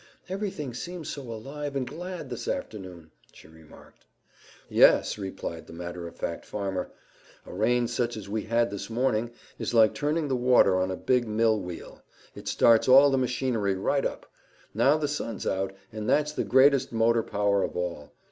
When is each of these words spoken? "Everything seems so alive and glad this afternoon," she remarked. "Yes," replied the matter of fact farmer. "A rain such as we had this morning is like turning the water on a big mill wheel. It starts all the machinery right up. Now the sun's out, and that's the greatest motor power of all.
"Everything 0.29 0.73
seems 0.73 1.09
so 1.09 1.21
alive 1.21 1.75
and 1.75 1.85
glad 1.85 2.31
this 2.31 2.47
afternoon," 2.47 3.11
she 3.33 3.47
remarked. 3.47 4.07
"Yes," 4.67 5.19
replied 5.19 5.67
the 5.67 5.73
matter 5.73 6.07
of 6.07 6.15
fact 6.15 6.43
farmer. 6.43 6.89
"A 7.45 7.53
rain 7.53 7.87
such 7.87 8.17
as 8.17 8.27
we 8.27 8.41
had 8.45 8.71
this 8.71 8.89
morning 8.89 9.29
is 9.59 9.75
like 9.75 9.93
turning 9.93 10.27
the 10.27 10.35
water 10.35 10.75
on 10.79 10.89
a 10.89 10.95
big 10.97 11.27
mill 11.27 11.61
wheel. 11.61 12.01
It 12.33 12.47
starts 12.47 12.87
all 12.87 13.11
the 13.11 13.17
machinery 13.19 13.75
right 13.75 14.03
up. 14.03 14.25
Now 14.73 14.97
the 14.97 15.07
sun's 15.07 15.45
out, 15.45 15.71
and 15.91 16.09
that's 16.09 16.31
the 16.31 16.45
greatest 16.45 16.91
motor 16.91 17.21
power 17.21 17.61
of 17.61 17.77
all. 17.77 18.11